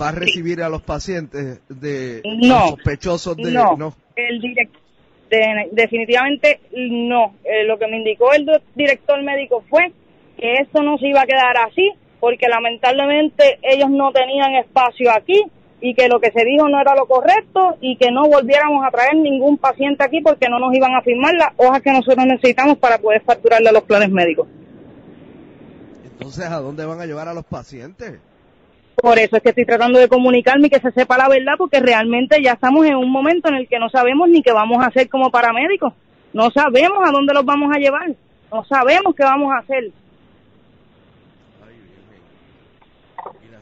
va 0.00 0.08
a 0.08 0.12
recibir 0.12 0.62
a 0.62 0.70
los 0.70 0.80
pacientes 0.80 1.60
de 1.68 2.22
No, 2.24 2.68
sospechosos 2.68 3.36
de 3.36 3.52
no, 3.52 3.94
el 4.16 4.40
de- 4.40 5.68
definitivamente 5.72 6.60
no. 6.72 7.34
Eh, 7.44 7.64
lo 7.66 7.78
que 7.78 7.86
me 7.86 7.98
indicó 7.98 8.32
el 8.32 8.46
director 8.76 9.22
médico 9.22 9.62
fue 9.68 9.92
que 10.38 10.54
esto 10.54 10.82
no 10.82 10.96
se 10.96 11.08
iba 11.08 11.20
a 11.20 11.26
quedar 11.26 11.54
así 11.68 11.90
porque 12.18 12.48
lamentablemente 12.48 13.58
ellos 13.60 13.90
no 13.90 14.10
tenían 14.10 14.54
espacio 14.54 15.10
aquí 15.12 15.44
y 15.80 15.94
que 15.94 16.08
lo 16.08 16.20
que 16.20 16.32
se 16.32 16.44
dijo 16.44 16.68
no 16.68 16.80
era 16.80 16.94
lo 16.94 17.06
correcto 17.06 17.76
y 17.80 17.96
que 17.96 18.10
no 18.10 18.28
volviéramos 18.28 18.84
a 18.84 18.90
traer 18.90 19.16
ningún 19.16 19.58
paciente 19.58 20.04
aquí 20.04 20.20
porque 20.20 20.48
no 20.48 20.58
nos 20.58 20.74
iban 20.74 20.94
a 20.94 21.02
firmar 21.02 21.34
las 21.34 21.50
hojas 21.56 21.82
que 21.82 21.92
nosotros 21.92 22.26
necesitamos 22.26 22.78
para 22.78 22.98
poder 22.98 23.22
facturarle 23.22 23.68
a 23.68 23.72
los 23.72 23.84
planes 23.84 24.10
médicos. 24.10 24.48
Entonces, 26.04 26.46
¿a 26.46 26.60
dónde 26.60 26.84
van 26.84 27.00
a 27.00 27.06
llevar 27.06 27.28
a 27.28 27.34
los 27.34 27.44
pacientes? 27.44 28.18
Por 28.96 29.16
eso 29.18 29.36
es 29.36 29.42
que 29.42 29.50
estoy 29.50 29.64
tratando 29.64 30.00
de 30.00 30.08
comunicarme 30.08 30.66
y 30.66 30.70
que 30.70 30.80
se 30.80 30.90
sepa 30.90 31.16
la 31.16 31.28
verdad, 31.28 31.52
porque 31.56 31.78
realmente 31.78 32.42
ya 32.42 32.52
estamos 32.54 32.84
en 32.84 32.96
un 32.96 33.10
momento 33.12 33.48
en 33.48 33.54
el 33.54 33.68
que 33.68 33.78
no 33.78 33.88
sabemos 33.88 34.28
ni 34.28 34.42
qué 34.42 34.52
vamos 34.52 34.82
a 34.82 34.88
hacer 34.88 35.08
como 35.08 35.30
paramédicos. 35.30 35.92
No 36.32 36.50
sabemos 36.50 36.98
a 37.06 37.12
dónde 37.12 37.32
los 37.32 37.44
vamos 37.44 37.70
a 37.74 37.78
llevar. 37.78 38.10
No 38.52 38.64
sabemos 38.64 39.14
qué 39.14 39.22
vamos 39.22 39.52
a 39.52 39.58
hacer. 39.58 39.92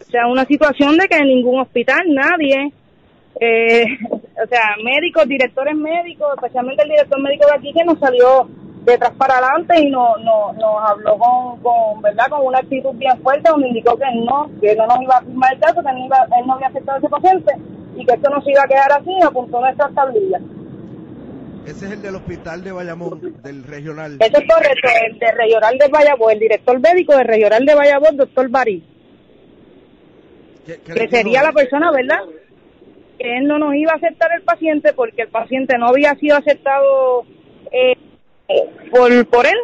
O 0.07 0.11
sea, 0.11 0.27
una 0.29 0.45
situación 0.45 0.97
de 0.97 1.09
que 1.09 1.17
en 1.17 1.29
ningún 1.29 1.61
hospital 1.61 2.03
nadie, 2.09 2.73
eh, 3.41 3.85
o 4.11 4.47
sea, 4.49 4.63
médicos, 4.85 5.27
directores 5.27 5.75
médicos, 5.77 6.29
especialmente 6.37 6.83
el 6.85 6.91
director 6.91 7.21
médico 7.21 7.47
de 7.47 7.55
aquí 7.59 7.73
que 7.73 7.85
nos 7.85 7.99
salió 7.99 8.49
detrás 8.85 9.11
para 9.19 9.39
adelante 9.39 9.81
y 9.81 9.91
no, 9.91 10.17
no, 10.19 10.53
nos 10.53 10.91
habló 10.91 11.19
con, 11.19 11.61
con, 11.61 12.01
¿verdad? 12.03 12.27
Con 12.31 12.47
una 12.47 12.59
actitud 12.59 12.93
bien 12.95 13.21
fuerte 13.21 13.51
donde 13.51 13.69
indicó 13.69 13.97
que 13.97 14.05
no, 14.15 14.49
que 14.61 14.77
no 14.77 14.87
nos 14.87 15.03
iba 15.03 15.17
a 15.17 15.23
firmar 15.23 15.53
el 15.55 15.59
caso, 15.61 15.83
que 15.83 15.93
no 15.93 16.07
iba- 16.07 16.27
él 16.39 16.47
no 16.47 16.55
había 16.55 16.69
aceptado 16.69 16.97
a 16.97 16.99
ese 17.01 17.09
paciente 17.09 17.53
y 17.97 18.07
que 18.07 18.15
esto 18.15 18.31
no 18.31 18.41
se 18.43 18.51
iba 18.53 18.63
a 18.63 18.69
quedar 18.69 18.93
así 18.93 19.11
y 19.11 19.23
apuntó 19.25 19.59
nuestras 19.61 19.93
tablillas. 19.93 20.41
Ese 21.67 21.87
es 21.87 21.93
el 21.93 22.03
del 22.03 22.15
hospital 22.15 22.63
de 22.63 22.71
Bayamón, 22.71 23.21
del 23.43 23.65
regional. 23.65 24.19
Eso 24.21 24.39
es 24.39 24.47
correcto, 24.55 24.89
el 25.11 25.19
de 25.19 25.33
regional 25.33 25.77
de 25.79 25.89
Bayamón, 25.89 26.31
el 26.31 26.39
director 26.39 26.79
médico 26.81 27.17
del 27.17 27.27
regional 27.27 27.67
de 27.67 27.75
Bayamón, 27.75 28.17
doctor 28.17 28.49
Barí. 28.49 28.85
¿Qué- 30.67 30.79
qué 30.85 30.93
que 30.95 31.09
sería 31.09 31.43
la 31.43 31.53
persona, 31.53 31.91
¿verdad? 31.93 32.19
Que 33.19 33.37
él 33.39 33.47
no 33.47 33.59
nos 33.59 33.75
iba 33.75 33.93
a 33.93 33.97
aceptar 33.97 34.31
el 34.37 34.43
paciente 34.43 34.93
porque 34.93 35.23
el 35.23 35.29
paciente 35.29 35.79
no 35.79 35.87
había 35.89 36.15
sido 36.17 36.37
aceptado 36.37 37.25
eh, 37.73 37.95
por, 38.91 39.27
por 39.29 39.47
él 39.47 39.57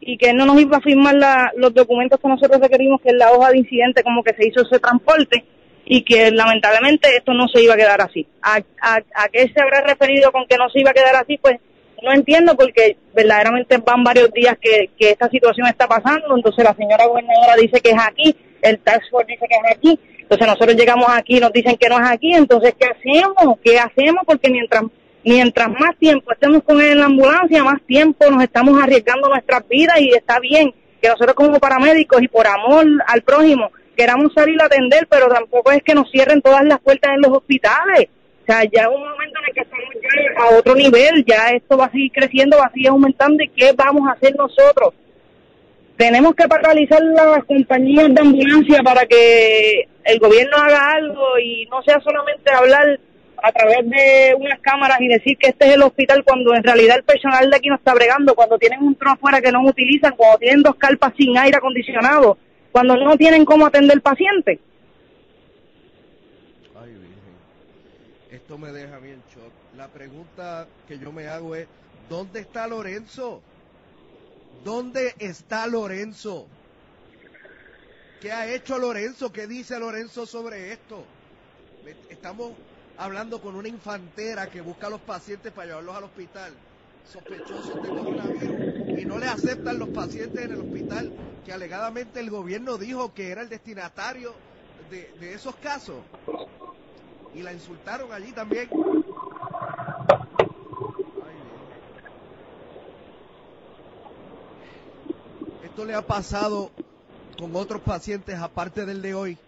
y 0.00 0.18
que 0.18 0.30
él 0.30 0.36
no 0.36 0.46
nos 0.46 0.60
iba 0.60 0.76
a 0.76 0.80
firmar 0.80 1.14
la- 1.14 1.52
los 1.56 1.72
documentos 1.74 2.20
que 2.20 2.28
nosotros 2.28 2.60
requerimos, 2.60 3.00
que 3.00 3.08
es 3.10 3.14
la 3.16 3.32
hoja 3.32 3.50
de 3.50 3.58
incidente, 3.58 4.02
como 4.02 4.22
que 4.22 4.34
se 4.34 4.46
hizo 4.48 4.62
ese 4.62 4.78
transporte 4.78 5.44
y 5.84 6.02
que 6.02 6.30
lamentablemente 6.32 7.08
esto 7.16 7.32
no 7.32 7.46
se 7.48 7.62
iba 7.62 7.74
a 7.74 7.76
quedar 7.76 8.00
así. 8.00 8.26
¿A, 8.42 8.56
a, 8.80 8.96
a 9.14 9.28
qué 9.32 9.48
se 9.54 9.60
habrá 9.62 9.80
referido 9.82 10.32
con 10.32 10.46
que 10.46 10.56
no 10.56 10.68
se 10.70 10.80
iba 10.80 10.90
a 10.90 10.94
quedar 10.94 11.14
así? 11.16 11.38
Pues 11.38 11.56
no 12.02 12.12
entiendo 12.12 12.56
porque 12.56 12.96
verdaderamente 13.14 13.78
van 13.78 14.04
varios 14.04 14.30
días 14.32 14.56
que, 14.60 14.90
que 14.98 15.10
esta 15.10 15.28
situación 15.30 15.66
está 15.68 15.86
pasando, 15.86 16.36
entonces 16.36 16.62
la 16.64 16.74
señora 16.74 17.06
gobernadora 17.06 17.54
dice 17.56 17.80
que 17.80 17.90
es 17.90 17.98
aquí, 17.98 18.36
el 18.62 18.78
tax 18.80 19.08
force 19.10 19.32
dice 19.32 19.46
que 19.48 19.54
es 19.54 19.76
aquí, 19.76 20.00
entonces 20.26 20.46
nosotros 20.48 20.76
llegamos 20.76 21.06
aquí 21.08 21.36
y 21.36 21.40
nos 21.40 21.52
dicen 21.52 21.76
que 21.76 21.88
no 21.88 22.00
es 22.00 22.10
aquí, 22.10 22.34
entonces 22.34 22.74
¿qué 22.76 22.86
hacemos? 22.86 23.58
¿Qué 23.62 23.78
hacemos? 23.78 24.24
Porque 24.26 24.50
mientras 24.50 24.82
mientras 25.22 25.68
más 25.68 25.96
tiempo 26.00 26.32
estemos 26.32 26.64
con 26.64 26.80
él 26.80 26.92
en 26.92 26.98
la 26.98 27.04
ambulancia, 27.04 27.62
más 27.62 27.80
tiempo 27.86 28.28
nos 28.28 28.42
estamos 28.42 28.82
arriesgando 28.82 29.28
nuestras 29.28 29.68
vidas 29.68 30.00
y 30.00 30.10
está 30.10 30.40
bien 30.40 30.74
que 31.00 31.08
nosotros 31.08 31.34
como 31.34 31.60
paramédicos 31.60 32.20
y 32.22 32.26
por 32.26 32.44
amor 32.48 32.86
al 33.06 33.22
prójimo 33.22 33.70
queramos 33.96 34.32
salir 34.34 34.60
a 34.60 34.66
atender, 34.66 35.06
pero 35.08 35.28
tampoco 35.28 35.70
es 35.70 35.82
que 35.84 35.94
nos 35.94 36.10
cierren 36.10 36.42
todas 36.42 36.64
las 36.64 36.80
puertas 36.80 37.12
en 37.14 37.22
los 37.22 37.30
hospitales. 37.30 38.08
O 38.42 38.46
sea, 38.46 38.64
ya 38.64 38.82
es 38.82 38.88
un 38.88 39.00
momento 39.00 39.38
en 39.40 39.48
el 39.48 39.54
que 39.54 39.60
estamos 39.60 39.94
ya 39.94 40.42
a 40.42 40.58
otro 40.58 40.74
nivel, 40.74 41.24
ya 41.24 41.50
esto 41.50 41.76
va 41.76 41.84
a 41.86 41.90
seguir 41.92 42.10
creciendo, 42.12 42.58
va 42.58 42.66
a 42.66 42.72
seguir 42.72 42.88
aumentando 42.88 43.44
y 43.44 43.48
¿qué 43.48 43.72
vamos 43.76 44.08
a 44.08 44.12
hacer 44.12 44.34
nosotros? 44.36 44.92
Tenemos 45.96 46.34
que 46.34 46.48
paralizar 46.48 47.00
las 47.02 47.44
compañías 47.44 48.12
de 48.12 48.20
ambulancia 48.20 48.82
para 48.82 49.06
que 49.06 49.88
el 50.06 50.20
gobierno 50.20 50.56
haga 50.56 50.92
algo 50.92 51.38
y 51.38 51.66
no 51.66 51.82
sea 51.82 52.00
solamente 52.00 52.52
hablar 52.52 53.00
a 53.42 53.52
través 53.52 53.78
de 53.90 54.34
unas 54.38 54.60
cámaras 54.60 55.00
y 55.00 55.08
decir 55.08 55.36
que 55.36 55.48
este 55.48 55.66
es 55.66 55.74
el 55.74 55.82
hospital 55.82 56.22
cuando 56.24 56.54
en 56.54 56.62
realidad 56.62 56.96
el 56.96 57.04
personal 57.04 57.50
de 57.50 57.56
aquí 57.56 57.68
no 57.68 57.74
está 57.74 57.92
bregando, 57.92 58.34
cuando 58.34 58.56
tienen 58.56 58.82
un 58.82 58.94
tro 58.94 59.10
afuera 59.10 59.40
que 59.40 59.52
no 59.52 59.62
utilizan, 59.62 60.14
cuando 60.16 60.38
tienen 60.38 60.62
dos 60.62 60.76
carpas 60.76 61.12
sin 61.16 61.36
aire 61.36 61.56
acondicionado, 61.56 62.38
cuando 62.70 62.96
no 62.96 63.16
tienen 63.16 63.44
cómo 63.44 63.66
atender 63.66 63.96
al 63.96 64.00
paciente. 64.00 64.60
Ay, 66.80 66.90
Virgen. 66.92 67.34
Esto 68.30 68.58
me 68.58 68.70
deja 68.70 68.98
bien 68.98 69.20
shock. 69.34 69.52
La 69.76 69.88
pregunta 69.88 70.68
que 70.86 70.98
yo 70.98 71.10
me 71.10 71.26
hago 71.26 71.56
es, 71.56 71.66
¿dónde 72.08 72.40
está 72.40 72.68
Lorenzo? 72.68 73.42
¿Dónde 74.64 75.14
está 75.18 75.66
Lorenzo? 75.66 76.46
¿Qué 78.20 78.32
ha 78.32 78.52
hecho 78.52 78.78
Lorenzo? 78.78 79.30
¿Qué 79.30 79.46
dice 79.46 79.78
Lorenzo 79.78 80.24
sobre 80.26 80.72
esto? 80.72 81.04
Estamos 82.08 82.52
hablando 82.96 83.40
con 83.42 83.54
una 83.56 83.68
infantera 83.68 84.48
que 84.48 84.62
busca 84.62 84.86
a 84.86 84.90
los 84.90 85.00
pacientes 85.02 85.52
para 85.52 85.68
llevarlos 85.68 85.96
al 85.96 86.04
hospital, 86.04 86.52
sospechosos 87.12 87.82
de 87.82 87.88
coronavirus, 87.88 89.00
y 89.00 89.04
no 89.04 89.18
le 89.18 89.26
aceptan 89.26 89.78
los 89.78 89.90
pacientes 89.90 90.44
en 90.44 90.52
el 90.52 90.60
hospital 90.60 91.12
que 91.44 91.52
alegadamente 91.52 92.18
el 92.20 92.30
gobierno 92.30 92.78
dijo 92.78 93.12
que 93.12 93.30
era 93.30 93.42
el 93.42 93.50
destinatario 93.50 94.32
de, 94.90 95.34
esos 95.34 95.54
casos. 95.56 95.96
Y 97.34 97.42
la 97.42 97.52
insultaron 97.52 98.12
allí 98.12 98.32
también. 98.32 98.70
Esto 105.62 105.84
le 105.84 105.92
ha 105.92 106.00
pasado 106.00 106.70
con 107.38 107.54
otros 107.54 107.82
pacientes 107.82 108.34
aparte 108.36 108.86
del 108.86 109.02
de 109.02 109.14
hoy. 109.14 109.38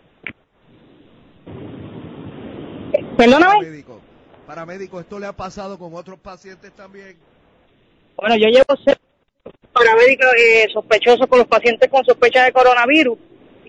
Perdóname. 3.16 3.54
Paramédico. 3.54 4.00
Paramédico, 4.46 5.00
esto 5.00 5.18
le 5.18 5.26
ha 5.26 5.32
pasado 5.32 5.78
con 5.78 5.94
otros 5.94 6.18
pacientes 6.18 6.72
también. 6.72 7.16
Bueno, 8.16 8.36
yo 8.36 8.48
llevo 8.48 8.76
ser 8.84 8.98
paramédico 9.72 10.24
eh, 10.36 10.66
sospechoso 10.72 11.26
con 11.26 11.38
los 11.38 11.48
pacientes 11.48 11.88
con 11.88 12.04
sospecha 12.04 12.44
de 12.44 12.52
coronavirus 12.52 13.18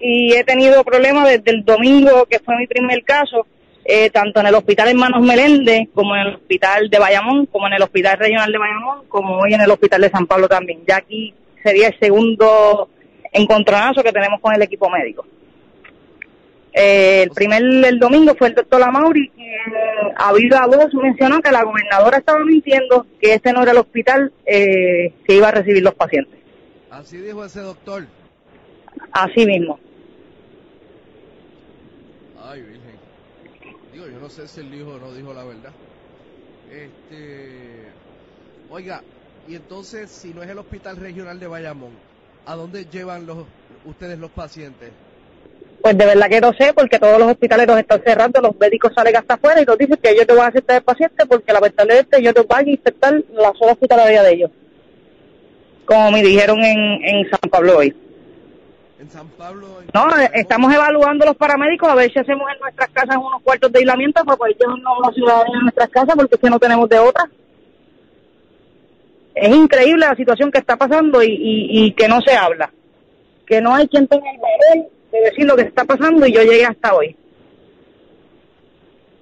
y 0.02 0.34
he 0.34 0.44
tenido 0.44 0.84
problemas 0.84 1.30
desde 1.30 1.52
el 1.52 1.66
domingo, 1.66 2.26
que 2.26 2.40
fue 2.40 2.58
mi 2.58 2.68
primer 2.68 3.04
caso, 3.04 3.46
eh, 3.84 4.10
tanto 4.10 4.40
en 4.40 4.48
el 4.48 4.56
Hospital 4.56 4.90
Hermanos 4.90 5.22
Meléndez, 5.22 5.90
como 5.94 6.16
en 6.16 6.22
el 6.28 6.36
Hospital 6.36 6.90
de 6.90 7.00
Bayamón, 7.00 7.46
como 7.48 7.68
en 7.68 7.74
el 7.74 7.82
Hospital 7.82 8.18
Regional 8.18 8.52
de 8.52 8.58
Bayamón, 8.58 9.06
como 9.08 9.40
hoy 9.40 9.54
en 9.54 9.62
el 9.62 9.72
Hospital 9.72 10.02
de 10.02 10.10
San 10.10 10.26
Pablo 10.26 10.48
también. 10.48 10.84
Ya 10.88 10.98
aquí 10.98 11.34
sería 11.64 11.90
el 11.90 12.00
segundo 12.00 12.90
encontronazo 13.32 14.04
que 14.04 14.12
tenemos 14.12 14.40
con 14.42 14.54
el 14.54 14.62
equipo 14.62 14.90
médico. 14.90 15.26
Eh, 16.74 17.24
el 17.24 17.32
primer, 17.32 17.64
el 17.64 18.00
domingo, 18.00 18.36
fue 18.36 18.50
el 18.50 18.56
doctor 18.56 18.80
Lamauri, 18.80 19.30
que 19.30 19.56
eh, 19.56 20.14
a 20.16 20.32
viva 20.34 20.68
voz 20.68 20.94
mencionó 20.94 21.42
que 21.42 21.52
la 21.52 21.64
gobernadora 21.64 22.20
estaba 22.20 22.44
mintiendo, 22.46 23.08
que 23.20 23.34
este 23.34 23.52
no 23.52 23.64
era 23.64 23.72
el 23.72 23.80
hospital 23.80 24.32
eh, 24.46 25.14
que 25.26 25.36
iba 25.36 25.48
a 25.48 25.52
recibir 25.52 25.84
los 25.84 25.96
pacientes. 25.96 26.40
Así 26.92 27.18
dijo 27.18 27.44
ese 27.44 27.62
doctor. 27.62 28.06
Así 29.12 29.46
mismo. 29.46 29.80
Ay, 32.44 32.62
Virgen. 32.62 33.00
Digo, 33.94 34.08
yo 34.08 34.20
no 34.20 34.30
sé 34.30 34.48
si 34.48 34.62
él 34.62 34.72
dijo 34.72 34.92
o 34.92 35.00
no 35.00 35.14
dijo 35.14 35.34
la 35.34 35.44
verdad. 35.44 35.72
Este. 36.72 37.90
Oiga, 38.70 39.02
y 39.48 39.56
entonces, 39.56 40.12
si 40.12 40.34
no 40.34 40.44
es 40.44 40.50
el 40.50 40.60
hospital 40.60 40.98
regional 40.98 41.40
de 41.40 41.48
Bayamón, 41.48 41.92
¿a 42.46 42.56
dónde 42.56 42.86
llevan 42.86 43.26
los 43.26 43.46
ustedes 43.86 44.18
los 44.20 44.32
pacientes? 44.32 44.90
Pues 45.82 45.98
de 45.98 46.06
verdad 46.06 46.28
que 46.30 46.42
no 46.42 46.52
sé, 46.54 46.74
porque 46.74 47.00
todos 47.00 47.18
los 47.20 47.32
hospitales 47.32 47.66
los 47.66 47.78
están 47.80 48.02
cerrando, 48.04 48.42
los 48.42 48.58
médicos 48.60 48.92
salen 48.94 49.16
hasta 49.16 49.36
afuera 49.36 49.62
y 49.62 49.66
nos 49.66 49.78
dicen 49.78 49.98
que 50.02 50.10
ellos 50.10 50.26
no 50.28 50.36
van 50.36 50.46
a 50.46 50.50
aceptar 50.50 50.76
el 50.78 50.84
paciente 50.84 51.26
porque 51.26 51.54
lamentablemente 51.54 52.20
ellos 52.20 52.34
no 52.36 52.44
van 52.44 52.66
a 52.66 52.70
inspectar 52.70 53.14
la 53.34 53.54
zona 53.58 53.72
hospitalaria 53.72 54.22
de 54.24 54.34
ellos. 54.34 54.52
Como 55.86 56.12
me 56.12 56.22
dijeron 56.22 56.60
en, 56.60 56.78
en 57.04 57.30
San 57.30 57.50
Pablo 57.50 57.78
hoy. 57.78 57.96
En 59.00 59.10
San 59.10 59.28
Pablo. 59.30 59.68
en- 59.82 59.88
No, 59.94 60.08
estamos 60.34 60.74
evaluando 60.74 61.26
los 61.26 61.38
paramédicos 61.38 61.88
a 61.90 61.96
ver 61.96 62.12
si 62.12 62.20
hacemos 62.20 62.44
en 62.54 62.60
nuestras 62.60 62.90
casas 62.90 63.16
unos 63.16 63.42
cuartos 63.42 63.72
de 63.72 63.80
aislamiento 63.80 64.24
para 64.26 64.38
poder 64.38 64.58
llevarnos 64.60 64.94
a 65.02 65.08
la 65.08 65.14
ciudadanía 65.14 65.56
en 65.58 65.62
nuestras 65.64 65.90
casas 65.90 66.16
porque 66.18 66.36
es 66.36 66.42
que 66.42 66.50
no 66.50 66.60
tenemos 66.60 66.90
de 66.90 67.00
otra. 67.00 67.24
Es 69.36 69.56
increíble 69.56 70.06
la 70.06 70.16
situación 70.16 70.52
que 70.52 70.60
está 70.60 70.76
pasando 70.76 71.24
y, 71.24 71.38
y, 71.40 71.94
que 71.94 72.08
no 72.08 72.20
se 72.22 72.34
habla. 72.34 72.72
Que 73.46 73.62
no 73.62 73.74
hay 73.74 73.88
quien 73.88 74.08
tenga 74.08 74.30
el 74.32 74.38
valor 74.38 74.90
de 75.12 75.22
decir 75.22 75.46
lo 75.46 75.56
que 75.56 75.64
está 75.64 75.86
pasando 75.86 76.26
y 76.26 76.34
yo 76.34 76.42
llegué 76.44 76.66
hasta 76.66 76.94
hoy. 76.94 77.16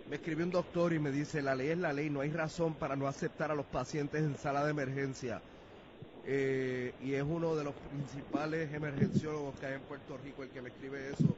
Me 0.09 0.15
escribió 0.15 0.45
un 0.45 0.51
doctor 0.51 0.93
y 0.93 0.99
me 0.99 1.11
dice, 1.11 1.41
la 1.41 1.55
ley 1.55 1.69
es 1.69 1.77
la 1.77 1.93
ley, 1.93 2.09
no 2.09 2.21
hay 2.21 2.31
razón 2.31 2.73
para 2.75 2.95
no 2.95 3.07
aceptar 3.07 3.51
a 3.51 3.55
los 3.55 3.65
pacientes 3.65 4.21
en 4.21 4.37
sala 4.37 4.63
de 4.63 4.71
emergencia. 4.71 5.41
Eh, 6.25 6.93
y 7.03 7.13
es 7.13 7.23
uno 7.23 7.55
de 7.55 7.63
los 7.63 7.73
principales 7.73 8.73
emergenciólogos 8.73 9.57
que 9.59 9.65
hay 9.65 9.73
en 9.75 9.81
Puerto 9.81 10.17
Rico 10.23 10.43
el 10.43 10.49
que 10.49 10.61
me 10.61 10.69
escribe 10.69 11.09
eso 11.11 11.35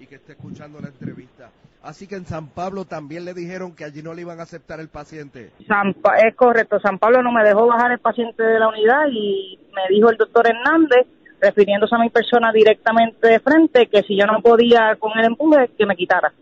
y 0.00 0.06
que 0.06 0.16
está 0.16 0.32
escuchando 0.32 0.80
la 0.80 0.88
entrevista. 0.88 1.50
Así 1.82 2.06
que 2.06 2.14
en 2.16 2.26
San 2.26 2.48
Pablo 2.48 2.84
también 2.84 3.24
le 3.24 3.34
dijeron 3.34 3.74
que 3.74 3.84
allí 3.84 4.02
no 4.02 4.12
le 4.14 4.22
iban 4.22 4.40
a 4.40 4.44
aceptar 4.44 4.80
el 4.80 4.88
paciente. 4.88 5.50
San 5.66 5.94
Pa- 5.94 6.16
es 6.18 6.34
correcto, 6.34 6.80
San 6.80 6.98
Pablo 6.98 7.22
no 7.22 7.32
me 7.32 7.44
dejó 7.44 7.66
bajar 7.66 7.92
el 7.92 7.98
paciente 8.00 8.42
de 8.42 8.58
la 8.58 8.68
unidad 8.68 9.06
y 9.10 9.58
me 9.74 9.94
dijo 9.94 10.10
el 10.10 10.16
doctor 10.16 10.46
Hernández, 10.48 11.06
refiriéndose 11.40 11.94
a 11.94 11.98
mi 11.98 12.10
persona 12.10 12.52
directamente 12.52 13.26
de 13.28 13.40
frente, 13.40 13.86
que 13.86 14.02
si 14.02 14.16
yo 14.18 14.26
no 14.26 14.40
podía 14.42 14.96
con 14.98 15.18
el 15.18 15.26
empuje, 15.26 15.70
que 15.76 15.86
me 15.86 15.96
quitara. 15.96 16.32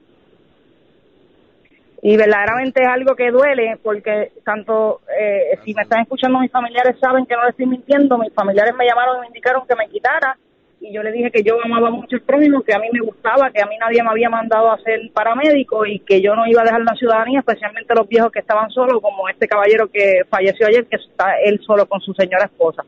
Y 2.02 2.16
verdaderamente 2.16 2.82
es 2.82 2.88
algo 2.88 3.14
que 3.16 3.30
duele 3.30 3.76
porque 3.82 4.32
tanto, 4.44 5.00
eh, 5.20 5.58
si 5.64 5.74
me 5.74 5.82
están 5.82 6.02
escuchando 6.02 6.38
mis 6.38 6.50
familiares 6.50 6.96
saben 7.00 7.26
que 7.26 7.34
no 7.34 7.42
les 7.42 7.50
estoy 7.50 7.66
mintiendo, 7.66 8.18
mis 8.18 8.32
familiares 8.32 8.72
me 8.76 8.86
llamaron 8.86 9.16
y 9.18 9.20
me 9.22 9.26
indicaron 9.28 9.66
que 9.66 9.74
me 9.74 9.88
quitara 9.88 10.36
y 10.80 10.92
yo 10.92 11.02
le 11.02 11.12
dije 11.12 11.30
que 11.30 11.42
yo 11.42 11.56
amaba 11.62 11.90
mucho 11.90 12.16
el 12.16 12.22
prójimo, 12.22 12.62
que 12.62 12.74
a 12.74 12.78
mí 12.78 12.88
me 12.92 13.00
gustaba, 13.00 13.50
que 13.50 13.60
a 13.60 13.66
mí 13.66 13.76
nadie 13.78 14.02
me 14.02 14.10
había 14.10 14.30
mandado 14.30 14.70
a 14.70 14.78
ser 14.78 15.00
paramédico 15.12 15.84
y 15.84 16.00
que 16.00 16.20
yo 16.20 16.34
no 16.34 16.46
iba 16.46 16.62
a 16.62 16.64
dejar 16.64 16.82
la 16.82 16.94
ciudadanía, 16.94 17.40
especialmente 17.40 17.94
los 17.94 18.08
viejos 18.08 18.30
que 18.30 18.38
estaban 18.40 18.70
solos, 18.70 19.02
como 19.02 19.28
este 19.28 19.48
caballero 19.48 19.90
que 19.90 20.22
falleció 20.28 20.66
ayer, 20.66 20.86
que 20.86 20.96
está 20.96 21.34
él 21.44 21.60
solo 21.66 21.86
con 21.86 22.00
su 22.00 22.12
señora 22.14 22.44
esposa. 22.44 22.84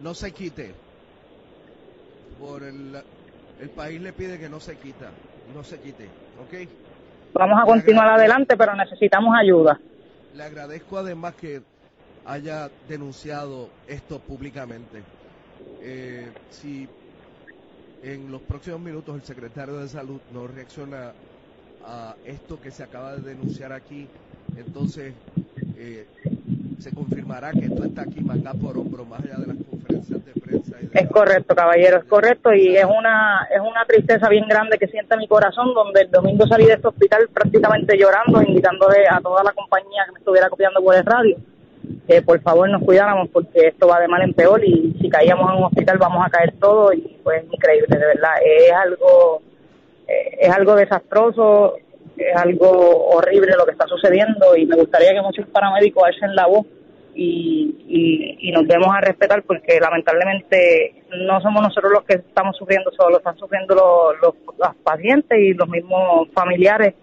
No 0.00 0.14
se 0.14 0.32
quite. 0.32 0.74
Por 2.40 2.62
el, 2.62 2.96
el 3.60 3.70
país 3.70 4.00
le 4.00 4.12
pide 4.12 4.38
que 4.38 4.48
no 4.48 4.60
se 4.60 4.78
quita, 4.78 5.10
no 5.54 5.62
se 5.62 5.80
quite, 5.80 6.04
¿ok? 6.04 6.68
Vamos 7.34 7.58
a 7.62 7.66
continuar 7.66 8.08
adelante, 8.08 8.56
pero 8.56 8.74
necesitamos 8.74 9.34
ayuda. 9.38 9.78
Le 10.34 10.42
agradezco 10.42 10.98
además 10.98 11.34
que 11.34 11.60
haya 12.24 12.70
denunciado 12.88 13.68
esto 13.86 14.18
públicamente. 14.20 15.02
Eh, 15.88 16.26
si 16.50 16.88
en 18.02 18.32
los 18.32 18.40
próximos 18.42 18.80
minutos 18.80 19.14
el 19.14 19.22
secretario 19.22 19.76
de 19.76 19.86
Salud 19.86 20.20
no 20.34 20.48
reacciona 20.48 21.12
a 21.84 22.16
esto 22.24 22.60
que 22.60 22.72
se 22.72 22.82
acaba 22.82 23.14
de 23.14 23.22
denunciar 23.22 23.72
aquí, 23.72 24.08
entonces 24.56 25.14
eh, 25.76 26.08
se 26.80 26.90
confirmará 26.92 27.52
que 27.52 27.66
esto 27.66 27.84
está 27.84 28.02
aquí 28.02 28.20
manga 28.20 28.52
por 28.52 28.76
hombro, 28.76 29.04
más 29.04 29.20
allá 29.20 29.36
de 29.36 29.46
las 29.46 29.56
conferencias 29.70 30.24
de 30.24 30.32
prensa. 30.40 30.76
Y 30.82 30.86
de 30.88 30.98
Es 30.98 31.08
correcto, 31.08 31.54
caballero, 31.54 31.98
es 31.98 32.04
correcto 32.06 32.52
y 32.52 32.76
es 32.76 32.84
una 32.84 33.46
es 33.54 33.60
una 33.60 33.84
tristeza 33.86 34.28
bien 34.28 34.48
grande 34.48 34.78
que 34.78 34.88
siente 34.88 35.16
mi 35.16 35.28
corazón, 35.28 35.72
donde 35.72 36.00
el 36.00 36.10
domingo 36.10 36.48
salí 36.48 36.66
de 36.66 36.72
este 36.72 36.88
hospital 36.88 37.28
prácticamente 37.32 37.96
llorando, 37.96 38.42
indicándole 38.42 39.06
a 39.08 39.20
toda 39.20 39.44
la 39.44 39.52
compañía 39.52 40.02
que 40.06 40.12
me 40.14 40.18
estuviera 40.18 40.50
copiando 40.50 40.82
por 40.82 40.96
el 40.96 41.04
radio 41.04 41.36
que 42.08 42.22
por 42.22 42.40
favor 42.40 42.68
nos 42.70 42.82
cuidáramos 42.82 43.28
porque 43.30 43.68
esto 43.68 43.88
va 43.88 44.00
de 44.00 44.08
mal 44.08 44.22
en 44.22 44.34
peor 44.34 44.64
y 44.64 44.96
si 45.00 45.08
caíamos 45.08 45.50
en 45.50 45.58
un 45.58 45.64
hospital 45.64 45.98
vamos 45.98 46.24
a 46.24 46.30
caer 46.30 46.54
todos 46.60 46.94
y 46.94 47.18
pues 47.22 47.44
increíble, 47.50 47.86
de 47.88 48.06
verdad, 48.06 48.34
es 48.44 48.72
algo 48.72 49.42
eh, 50.06 50.38
es 50.40 50.50
algo 50.50 50.76
desastroso, 50.76 51.76
es 52.16 52.36
algo 52.36 53.08
horrible 53.08 53.56
lo 53.56 53.64
que 53.64 53.72
está 53.72 53.86
sucediendo 53.86 54.56
y 54.56 54.66
me 54.66 54.76
gustaría 54.76 55.12
que 55.12 55.22
muchos 55.22 55.46
paramédicos 55.48 56.04
alcen 56.04 56.34
la 56.34 56.46
voz 56.46 56.66
y, 57.14 57.74
y, 57.88 58.48
y 58.48 58.52
nos 58.52 58.68
demos 58.68 58.88
a 58.94 59.00
respetar 59.00 59.42
porque 59.42 59.80
lamentablemente 59.80 61.02
no 61.10 61.40
somos 61.40 61.62
nosotros 61.62 61.92
los 61.92 62.04
que 62.04 62.14
estamos 62.16 62.56
sufriendo 62.56 62.90
solo, 62.92 63.18
están 63.18 63.36
sufriendo 63.38 63.74
los, 63.74 64.20
los, 64.22 64.34
los 64.58 64.76
pacientes 64.84 65.38
y 65.38 65.54
los 65.54 65.68
mismos 65.68 66.28
familiares 66.34 66.94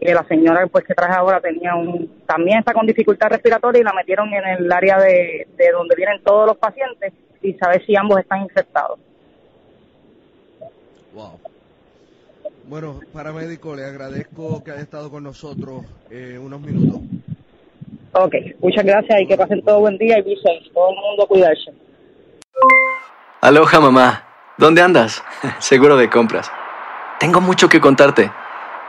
que 0.00 0.14
la 0.14 0.24
señora 0.24 0.66
pues 0.66 0.84
que 0.84 0.94
traje 0.94 1.14
ahora 1.14 1.40
tenía 1.40 1.74
un 1.74 2.22
también 2.26 2.60
está 2.60 2.72
con 2.72 2.86
dificultad 2.86 3.28
respiratoria 3.28 3.80
y 3.80 3.84
la 3.84 3.92
metieron 3.92 4.32
en 4.32 4.44
el 4.44 4.72
área 4.72 4.98
de, 4.98 5.46
de 5.56 5.70
donde 5.72 5.94
vienen 5.94 6.22
todos 6.24 6.46
los 6.46 6.56
pacientes 6.56 7.12
y 7.42 7.52
saber 7.54 7.84
si 7.84 7.96
ambos 7.96 8.18
están 8.18 8.42
infectados. 8.42 8.98
Wow. 11.14 11.40
Bueno, 12.64 13.00
paramédico, 13.12 13.74
le 13.74 13.84
agradezco 13.84 14.62
que 14.62 14.70
haya 14.70 14.82
estado 14.82 15.10
con 15.10 15.24
nosotros 15.24 15.82
eh, 16.08 16.38
unos 16.40 16.60
minutos. 16.60 17.00
Ok, 18.12 18.34
muchas 18.60 18.84
gracias 18.84 19.20
y 19.20 19.26
que 19.26 19.36
pasen 19.36 19.62
todo 19.62 19.80
buen 19.80 19.98
día 19.98 20.18
y 20.18 20.36
safe. 20.36 20.70
Todo 20.72 20.90
el 20.90 20.96
mundo 20.96 21.24
a 21.24 21.26
cuidarse. 21.26 21.72
Aloha 23.40 23.80
mamá, 23.80 24.24
¿dónde 24.56 24.82
andas? 24.82 25.22
Seguro 25.58 25.96
de 25.96 26.08
compras. 26.08 26.50
Tengo 27.18 27.40
mucho 27.40 27.68
que 27.68 27.80
contarte. 27.80 28.30